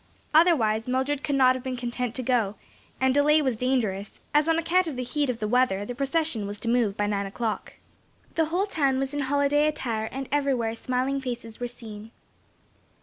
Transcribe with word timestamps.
Otherwise 0.33 0.87
Mildred 0.87 1.23
could 1.23 1.35
not 1.35 1.53
have 1.53 1.61
been 1.63 1.75
content 1.77 2.15
to 2.15 2.23
go, 2.23 2.55
and 2.99 3.13
delay 3.13 3.39
was 3.39 3.55
dangerous, 3.55 4.19
as 4.33 4.49
on 4.49 4.57
account 4.57 4.87
of 4.87 4.95
the 4.95 5.03
heat 5.03 5.29
of 5.29 5.37
the 5.37 5.47
weather 5.47 5.85
the 5.85 5.93
procession 5.93 6.47
was 6.47 6.57
to 6.57 6.67
move 6.67 6.97
by 6.97 7.05
nine 7.05 7.27
o'clock. 7.27 7.73
The 8.33 8.45
whole 8.45 8.65
town 8.65 8.97
was 8.97 9.13
in 9.13 9.19
holiday 9.19 9.67
attire, 9.67 10.09
and 10.11 10.27
everywhere 10.31 10.73
smiling 10.73 11.21
faces 11.21 11.59
were 11.59 11.67
seen. 11.67 12.09